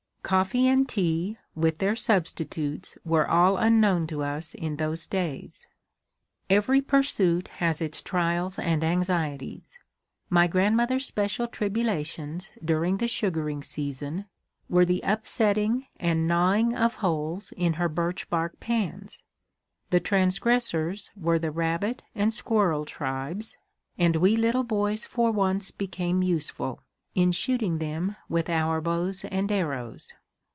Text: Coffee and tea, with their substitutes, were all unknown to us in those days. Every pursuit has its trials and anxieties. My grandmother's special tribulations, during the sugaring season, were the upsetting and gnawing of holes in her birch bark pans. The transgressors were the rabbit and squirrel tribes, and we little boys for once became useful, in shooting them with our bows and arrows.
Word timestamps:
Coffee 0.23 0.65
and 0.65 0.87
tea, 0.87 1.35
with 1.55 1.79
their 1.79 1.95
substitutes, 1.97 2.97
were 3.03 3.27
all 3.29 3.57
unknown 3.57 4.07
to 4.07 4.23
us 4.23 4.53
in 4.53 4.77
those 4.77 5.05
days. 5.05 5.67
Every 6.49 6.79
pursuit 6.79 7.49
has 7.59 7.81
its 7.81 8.01
trials 8.01 8.57
and 8.57 8.81
anxieties. 8.81 9.77
My 10.29 10.47
grandmother's 10.47 11.05
special 11.05 11.47
tribulations, 11.49 12.53
during 12.63 12.95
the 12.95 13.09
sugaring 13.09 13.61
season, 13.61 14.23
were 14.69 14.85
the 14.85 15.01
upsetting 15.03 15.87
and 15.97 16.27
gnawing 16.29 16.73
of 16.77 16.93
holes 17.03 17.51
in 17.57 17.73
her 17.73 17.89
birch 17.89 18.29
bark 18.29 18.57
pans. 18.61 19.21
The 19.89 19.99
transgressors 19.99 21.09
were 21.13 21.39
the 21.39 21.51
rabbit 21.51 22.03
and 22.15 22.33
squirrel 22.33 22.85
tribes, 22.85 23.57
and 23.97 24.15
we 24.15 24.37
little 24.37 24.63
boys 24.63 25.03
for 25.05 25.29
once 25.29 25.71
became 25.71 26.23
useful, 26.23 26.79
in 27.15 27.33
shooting 27.33 27.79
them 27.79 28.15
with 28.29 28.47
our 28.49 28.79
bows 28.79 29.25
and 29.25 29.51
arrows. 29.51 30.13